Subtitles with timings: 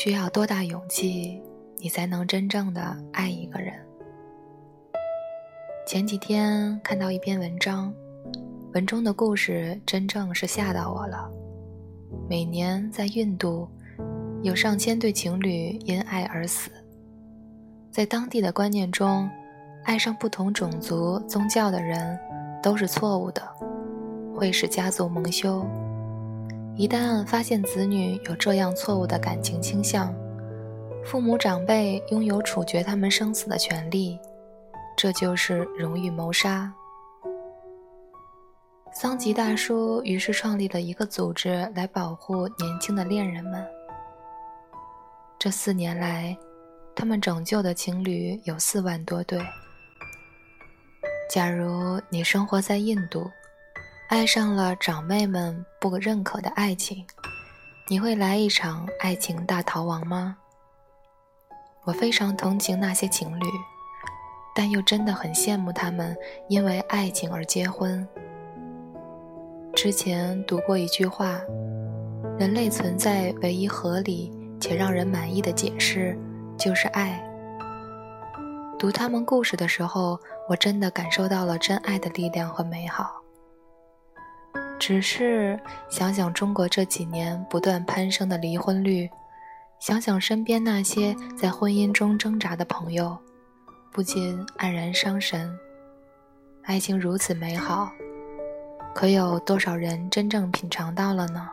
[0.00, 1.42] 需要多大勇气，
[1.78, 3.74] 你才能真正的爱一个人？
[5.88, 7.92] 前几天看到一篇文章，
[8.74, 11.28] 文中的故事真正是吓到我了。
[12.30, 13.68] 每年在印度，
[14.44, 16.70] 有上千对情侣因爱而死。
[17.90, 19.28] 在当地的观念中，
[19.82, 22.16] 爱上不同种族、宗教的人
[22.62, 23.42] 都是错误的，
[24.32, 25.66] 会使家族蒙羞。
[26.78, 30.14] 一旦发现子女有这样错误的感情倾向，
[31.04, 34.16] 父母长辈拥有处决他们生死的权利，
[34.96, 36.72] 这就是荣誉谋杀。
[38.92, 43.66] 桑吉大叔于是创立了一个组织来保护年轻的恋人们。
[45.36, 46.38] 这四年来，
[46.94, 49.40] 他们拯救的情侣有四万多对。
[51.28, 53.28] 假如你生活在印度，
[54.08, 57.04] 爱上了长辈们不认可的爱情，
[57.90, 60.34] 你会来一场爱情大逃亡吗？
[61.84, 63.44] 我非常同情那些情侣，
[64.54, 66.16] 但又真的很羡慕他们
[66.48, 68.08] 因为爱情而结婚。
[69.74, 71.38] 之前读过一句话：
[72.38, 76.18] 人类存在唯一合理且让人满意的解释，
[76.56, 77.22] 就是爱。
[78.78, 83.22] 读他们故事的时候，我真的感受到了真爱的力量和美好。
[84.78, 85.58] 只是
[85.90, 89.10] 想想中国这几年不断攀升的离婚率，
[89.80, 93.16] 想想身边那些在婚姻中挣扎的朋友，
[93.92, 95.52] 不禁黯然伤神。
[96.62, 97.90] 爱情如此美好，
[98.94, 101.50] 可有多少人真正品尝到了呢？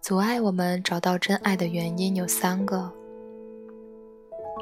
[0.00, 2.90] 阻碍我们找到真爱的原因有三个：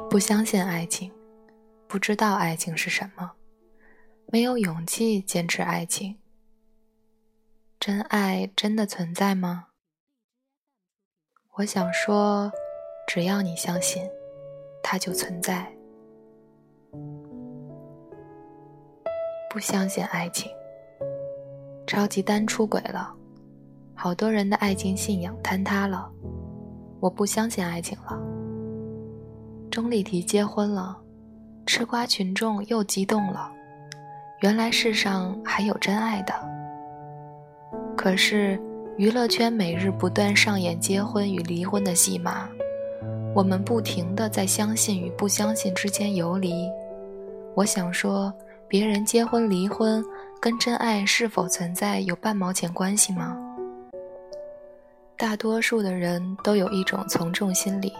[0.09, 1.11] 不相信爱情，
[1.87, 3.31] 不知道爱情是什么。
[4.29, 6.17] 没有勇气坚持爱情，
[7.79, 9.67] 真爱真的存在吗？
[11.53, 12.51] 我想说，
[13.07, 14.03] 只要你相信，
[14.83, 15.73] 它就存在。
[19.49, 20.51] 不相信爱情，
[21.87, 23.15] 超级丹出轨了，
[23.95, 26.11] 好多人的爱情信仰坍塌了。
[26.99, 28.21] 我不相信爱情了。
[29.71, 31.01] 钟丽缇结婚了，
[31.65, 33.53] 吃瓜群众又激动了。
[34.39, 36.33] 原来世上还有真爱的，
[37.95, 38.59] 可是
[38.95, 42.47] 娱乐圈每日不断上演结婚与离婚的戏码，
[43.33, 46.69] 我们不停的在相信与不相信之间游离。
[47.55, 48.31] 我想说，
[48.67, 50.05] 别人结婚离婚
[50.39, 53.35] 跟真爱是否存在有半毛钱关系吗？
[55.17, 57.91] 大多数的人都有一种从众心理，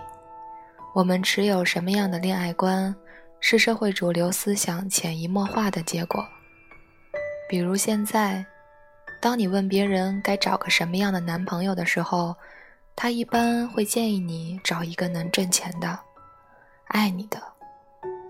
[0.94, 2.96] 我们持有什么样的恋爱观？
[3.40, 6.26] 是社会主流思想潜移默化的结果。
[7.50, 8.46] 比如现在，
[9.22, 12.36] 当你问别人该找个什么样的男朋友的时候，
[12.96, 15.98] 他一般会建议你找一个能挣钱的、
[16.88, 17.42] 爱你的，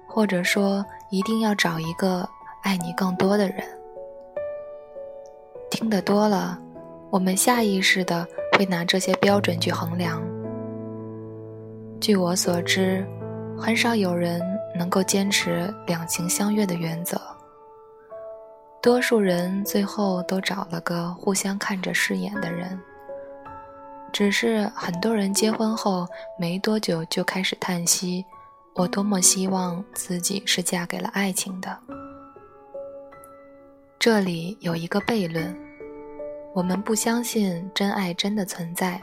[0.07, 2.27] 或者说一定要找一个
[2.63, 3.63] 爱你更多的人。
[5.71, 6.59] 听得多了，
[7.09, 10.21] 我们下意识的会拿这些标准去衡量。
[11.99, 13.05] 据我所知，
[13.57, 14.56] 很少有人。
[14.77, 17.19] 能够坚持两情相悦的原则，
[18.81, 22.79] 多数人最后都找了个互相看着顺眼的人。
[24.13, 26.07] 只是很多人结婚后
[26.39, 28.25] 没多久就开始叹息
[28.73, 31.77] ：“我多么希望自己是嫁给了爱情的。”
[33.99, 35.53] 这里有一个悖论：
[36.53, 39.01] 我们不相信真爱真的存在，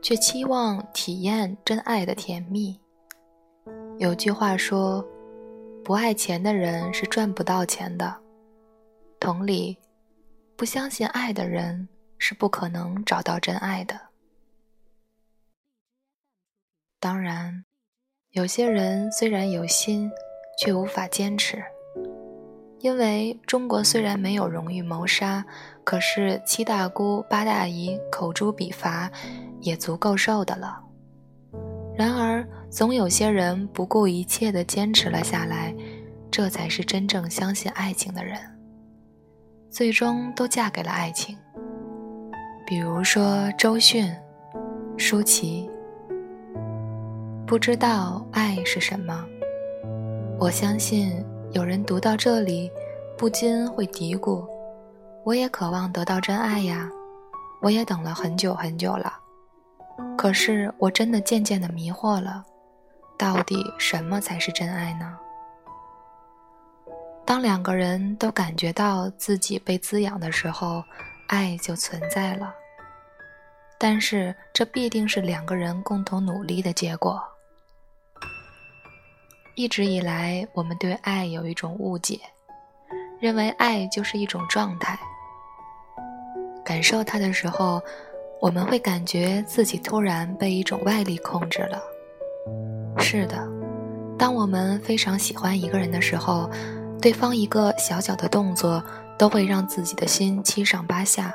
[0.00, 2.81] 却期望体验真爱的甜蜜。
[4.02, 5.00] 有句话说
[5.84, 8.12] ：“不爱钱的人是赚不到钱的。”
[9.20, 9.78] 同理，
[10.56, 13.94] 不相信爱的人是不可能找到真爱的。
[16.98, 17.64] 当然，
[18.32, 20.10] 有些人虽然有心，
[20.58, 21.62] 却无法坚持，
[22.80, 25.46] 因为中国虽然没有荣誉谋杀，
[25.84, 29.08] 可是七大姑八大姨口诛笔伐，
[29.60, 30.82] 也足够受的了。
[31.96, 35.74] 然而，总有些人不顾一切地坚持了下来，
[36.30, 38.38] 这才是真正相信爱情的人，
[39.68, 41.36] 最终都嫁给了爱情。
[42.66, 44.10] 比如说周迅、
[44.96, 45.68] 舒淇。
[47.46, 49.22] 不知道爱是什么，
[50.38, 52.70] 我相信有人读到这里，
[53.18, 54.42] 不禁会嘀咕
[55.24, 56.88] ：“我也渴望得到真爱呀，
[57.60, 59.12] 我也等了很久很久了。”
[60.16, 62.42] 可是我真的渐渐的迷惑了，
[63.22, 65.16] 到底什么才是真爱呢？
[67.24, 70.82] 当两个人都感觉到自己被滋养的时候，
[71.28, 72.52] 爱就存在了。
[73.78, 77.22] 但是这必定是两个人共同努力的结果。
[79.54, 82.18] 一直以来，我们对爱有一种误解，
[83.20, 84.98] 认为爱就是一种状态。
[86.64, 87.80] 感受它的时候，
[88.40, 91.80] 我们会感觉自己突然被一种外力控制了。
[93.02, 93.36] 是的，
[94.16, 96.48] 当我们非常喜欢一个人的时候，
[97.00, 98.82] 对方一个小小的动作
[99.18, 101.34] 都会让自己的心七上八下，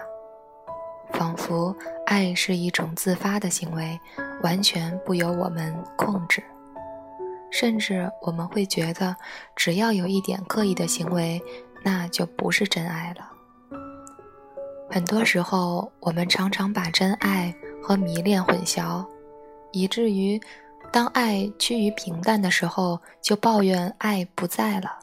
[1.11, 1.75] 仿佛
[2.05, 3.99] 爱是一种自发的行为，
[4.41, 6.41] 完全不由我们控制。
[7.51, 9.15] 甚至我们会觉得，
[9.55, 11.41] 只要有一点刻意的行为，
[11.83, 13.29] 那就不是真爱了。
[14.89, 17.53] 很多时候，我们常常把真爱
[17.83, 19.05] 和迷恋混淆，
[19.71, 20.39] 以至于
[20.91, 24.99] 当爱趋于平淡的时候，就抱怨爱不在了。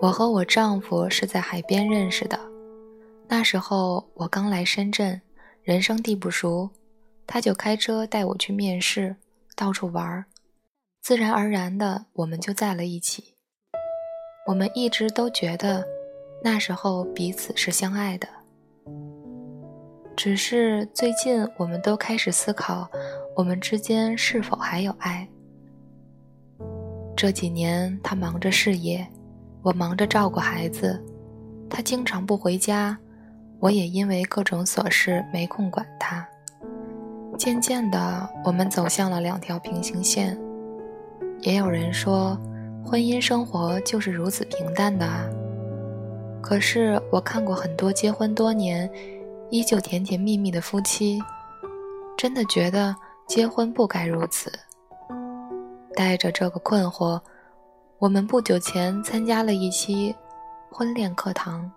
[0.00, 2.38] 我和我丈夫是在海边认识的，
[3.28, 5.20] 那时候我刚来深圳，
[5.62, 6.70] 人生地不熟，
[7.26, 9.16] 他就开车带我去面试，
[9.56, 10.26] 到处玩儿。
[11.00, 13.34] 自然而然的，我们就在了一起。
[14.46, 15.84] 我们一直都觉得，
[16.42, 18.28] 那时候彼此是相爱的。
[20.16, 22.88] 只是最近，我们都开始思考，
[23.36, 25.28] 我们之间是否还有爱。
[27.14, 29.06] 这几年，他忙着事业，
[29.62, 30.98] 我忙着照顾孩子，
[31.68, 32.96] 他经常不回家，
[33.60, 36.26] 我也因为各种琐事没空管他。
[37.36, 40.36] 渐渐的，我们走向了两条平行线。
[41.42, 42.40] 也有人说，
[42.82, 45.26] 婚姻生活就是如此平淡的啊。
[46.40, 48.90] 可是我看过很多结婚多年，
[49.50, 51.22] 依旧甜甜蜜蜜的夫妻，
[52.16, 52.94] 真的觉得
[53.26, 54.52] 结婚不该如此。
[55.94, 57.20] 带着这个困惑，
[57.98, 60.14] 我们不久前参加了一期
[60.70, 61.70] 婚恋课堂。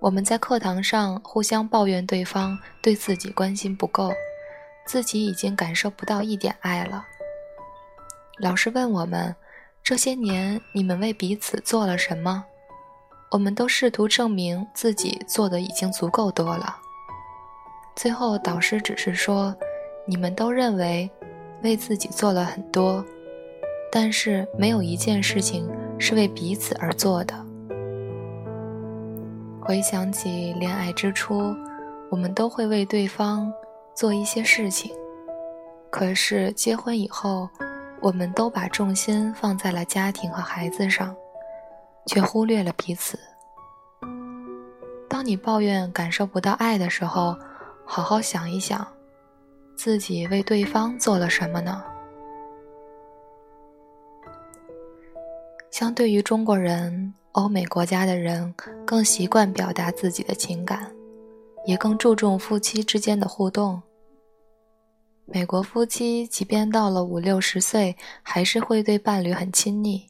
[0.00, 4.12] 我们在课堂上互相抱怨对方对自己关心不够，
[4.84, 7.04] 自己已经感受不到一点爱了。
[8.38, 9.34] 老师问我们
[9.82, 12.44] ：“这些年你们为彼此做了什么？”
[13.32, 16.76] 我们都试图证明自己做的已经足够多了。
[17.96, 19.56] 最后，导师只是说
[20.04, 21.10] ：“你们都认为
[21.62, 23.02] 为自己做了很多，
[23.90, 25.66] 但是没有一件事情
[25.98, 27.34] 是为彼此而做的。”
[29.64, 31.56] 回想起恋爱之初，
[32.10, 33.50] 我们都会为对方
[33.94, 34.92] 做一些事情，
[35.88, 37.48] 可是结婚以后。
[38.02, 41.14] 我们都把重心放在了家庭和孩子上，
[42.06, 43.18] 却忽略了彼此。
[45.08, 47.36] 当你抱怨感受不到爱的时候，
[47.84, 48.86] 好好想一想，
[49.76, 51.84] 自己为对方做了什么呢？
[55.70, 58.54] 相对于中国人，欧美国家的人
[58.86, 60.92] 更习惯表达自己的情感，
[61.64, 63.82] 也更注重夫妻之间的互动。
[65.24, 70.06] 美国夫妻即便到了五六十岁，还是会对伴侣很亲昵，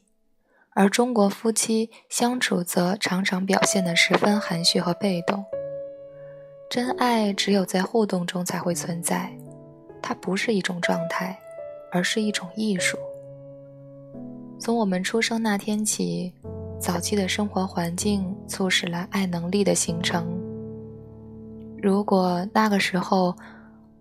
[0.75, 5.43] 而中国夫妻相处则常常表现得十分含蓄和被动。
[6.69, 9.31] 真爱只有在互动中才会存在，
[10.01, 11.37] 它不是一种状态，
[11.91, 12.97] 而是一种艺术。
[14.59, 16.33] 从我们出生那天起，
[16.79, 20.25] 早期的生活环境促使了爱能力的形成。
[21.81, 23.35] 如果那个时候，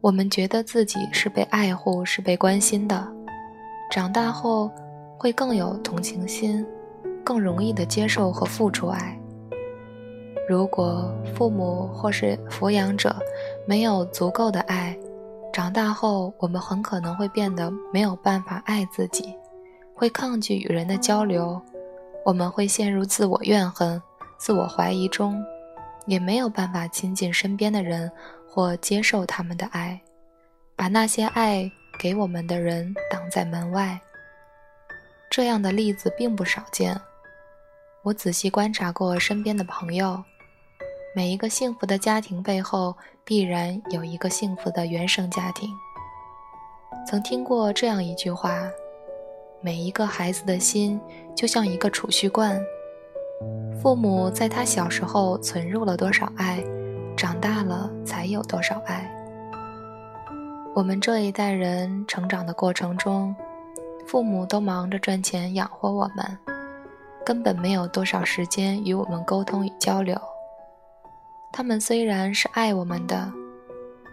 [0.01, 3.07] 我们觉得自己是被爱护、是被关心的，
[3.91, 4.71] 长大后
[5.23, 6.67] 会更有同情心，
[7.23, 9.17] 更容易的接受和付出爱。
[10.49, 13.15] 如果父母或是抚养者
[13.65, 14.99] 没有足够的爱，
[15.53, 19.33] 长大后我们很可能会变得没有办法爱自己，
[19.95, 21.63] 会抗拒与人的交流，
[22.25, 24.03] 我们会陷入自我怨恨、
[24.39, 25.41] 自我怀疑中，
[26.05, 28.11] 也没有办法亲近身边的人。
[28.55, 29.99] 或接受他们的爱，
[30.77, 33.99] 把那些爱给我们的人挡在门外。
[35.33, 37.01] 这样的例子并不少见。
[38.03, 40.23] 我仔细观察过身边的朋友，
[41.17, 45.71] 每一个幸福的家庭背后必然有一个幸福的原生家庭。
[47.09, 48.71] 曾听过这样一句话：
[49.63, 51.01] 每一个孩子的心
[51.35, 52.63] 就像一个储蓄罐，
[53.83, 56.63] 父母在他小时候存入了多少爱。
[57.17, 59.11] 长大了才有多少爱？
[60.75, 63.35] 我们这一代人成长的过程中，
[64.07, 66.39] 父母都忙着赚钱养活我们，
[67.25, 70.21] 根本没有多少时间与我们沟通与交流。
[71.53, 73.33] 他们虽然是爱我们的，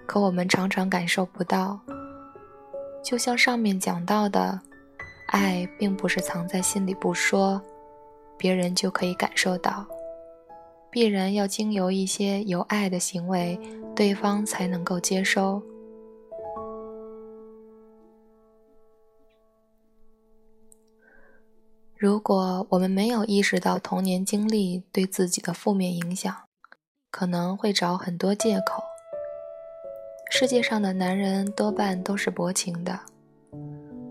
[0.08, 1.79] 可我们常常感受不到。
[3.03, 4.60] 就像上面讲到的，
[5.29, 7.62] 爱并不是藏在心里不说，
[8.38, 9.86] 别人就可以感受到。
[10.91, 13.60] 必然要经由一些有爱的行为，
[13.96, 15.62] 对方才能够接收。
[22.00, 26.34] 如果我们没有意识到童年经历对自己的负面影响，
[27.12, 28.82] 可能会找很多借口。
[30.32, 32.98] 世界上的男人多半都是薄情的，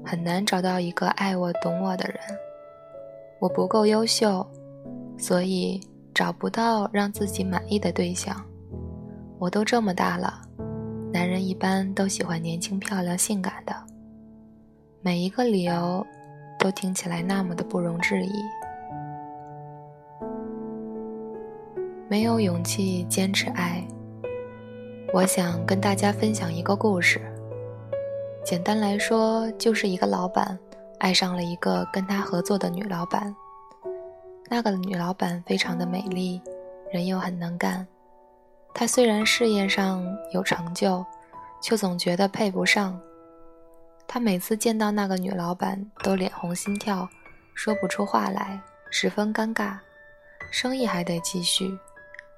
[0.05, 2.21] 很难找到一个爱我、懂我的人。
[3.41, 4.47] 我不够优秀，
[5.17, 5.81] 所以
[6.13, 8.45] 找不到让自己满意的对象。
[9.39, 10.43] 我都这么大了，
[11.11, 13.75] 男人一般都喜欢年轻、漂亮、性感的。
[15.01, 16.07] 每一个理由。
[16.59, 18.43] 都听起来那么的不容置疑，
[22.09, 23.87] 没有勇气坚持爱。
[25.15, 27.21] 我想跟大家分享一个故事。
[28.45, 30.59] 简单来说，就是一个老板
[30.99, 33.35] 爱上了一个跟他合作的女老板。
[34.51, 36.43] 那个女老板非常的美丽，
[36.91, 37.87] 人又很能干。
[38.75, 41.05] 他虽然事业上有成就，
[41.63, 42.99] 却总觉得配不上。
[44.11, 47.07] 他每次见到那个女老板都脸红心跳，
[47.55, 48.59] 说不出话来，
[48.91, 49.77] 十分尴尬。
[50.51, 51.79] 生意还得继续，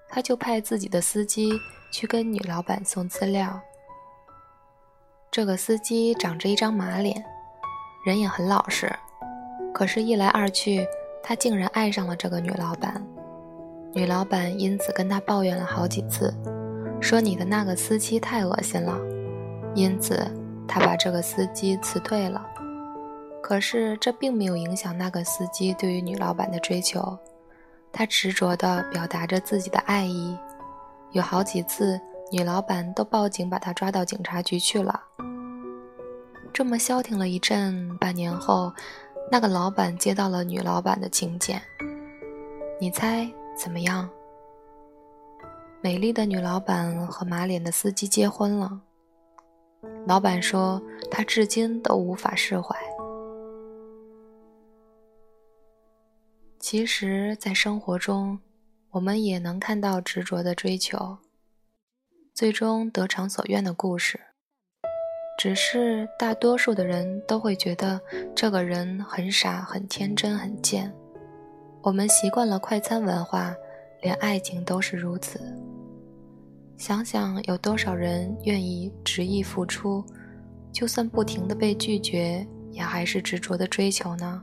[0.08, 1.52] 他就派自己的司机
[1.92, 3.60] 去跟女老板送资料。
[5.30, 7.24] 这个司机长着一张马脸，
[8.04, 8.92] 人也很老实，
[9.72, 10.84] 可是，一来二去，
[11.22, 13.00] 他竟然爱上了这个女老板。
[13.92, 16.34] 女老板因此跟他抱怨了好几次，
[17.00, 18.98] 说你的那个司机太恶心了，
[19.76, 20.28] 因此。
[20.72, 22.40] 他把这个司机辞退了，
[23.42, 27.18] 可是这并没有影响那个司机对于女老板的追求。
[27.90, 30.38] 他执着地表达着自己的爱意，
[31.10, 32.00] 有好几次
[32.30, 35.02] 女老板都报警把他抓到警察局去了。
[36.52, 38.72] 这么消停了一阵，半年后，
[39.28, 41.60] 那个老板接到了女老板的请柬。
[42.80, 44.08] 你猜怎么样？
[45.80, 48.80] 美丽的女老板和马脸的司机结婚了。
[50.06, 52.76] 老板说：“他至今都无法释怀。”
[56.58, 58.38] 其实，在生活中，
[58.90, 61.18] 我们也能看到执着的追求，
[62.34, 64.20] 最终得偿所愿的故事。
[65.38, 67.98] 只是大多数的人都会觉得
[68.36, 70.94] 这个人很傻、很天真、很贱。
[71.82, 73.56] 我们习惯了快餐文化，
[74.02, 75.40] 连爱情都是如此。
[76.80, 80.02] 想想有多少人愿意执意付出，
[80.72, 84.42] 就算不停的被拒绝，也还是执着的追求呢？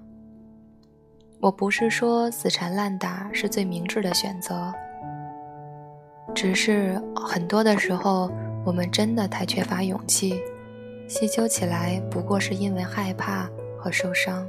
[1.42, 4.72] 我不是说死缠烂打是最明智的选择，
[6.36, 8.32] 只是很多的时候，
[8.64, 10.40] 我们真的太缺乏勇气，
[11.10, 14.48] 细究起来，不过是因为害怕和受伤。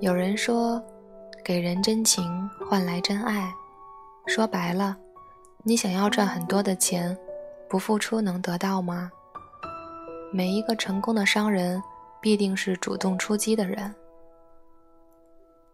[0.00, 0.82] 有人说，
[1.44, 2.24] 给人真情
[2.66, 3.52] 换来真爱，
[4.26, 4.96] 说白了。
[5.64, 7.16] 你想要赚很多的钱，
[7.68, 9.08] 不付出能得到吗？
[10.32, 11.80] 每一个成功的商人
[12.20, 13.94] 必定是主动出击的人。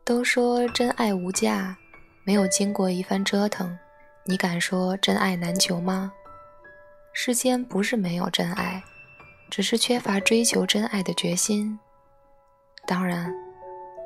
[0.05, 1.75] 都说真爱无价，
[2.23, 3.79] 没有经过一番折腾，
[4.27, 6.13] 你敢说真爱难求吗？
[7.15, 8.83] 世间不是没有真爱，
[9.51, 11.79] 只是缺乏追求真爱的决心。
[12.87, 13.33] 当然，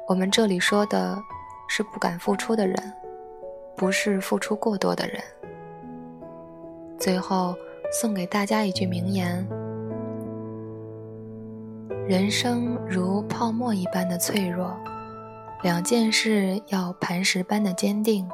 [0.06, 1.20] 我们这里说的
[1.68, 2.76] 是不敢付出的人，
[3.76, 5.20] 不是付出过多的人。
[7.02, 7.52] 最后
[7.90, 9.44] 送给大家一句名言：
[12.06, 14.72] 人生如泡沫一般的脆弱，
[15.64, 18.24] 两件事要磐石般的坚定。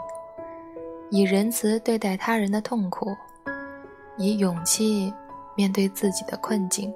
[1.09, 3.07] 以仁慈对待他人的痛苦，
[4.19, 5.11] 以勇气
[5.57, 6.93] 面对自己的困境。